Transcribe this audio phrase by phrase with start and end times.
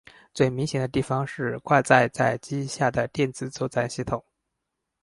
[0.33, 4.25] 最明显的地方是挂载在机翼下的电子作战系统。